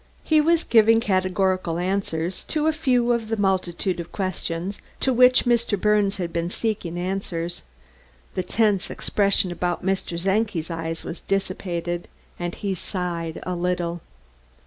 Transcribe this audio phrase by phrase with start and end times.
[0.23, 5.45] He was giving categorical answers to a few of the multitude of questions to which
[5.45, 5.79] Mr.
[5.79, 7.61] Birnes had been seeking answers.
[8.33, 10.19] The tense expression about Mr.
[10.19, 12.07] Czenki's eyes was dissipated,
[12.39, 14.01] and he sighed a little.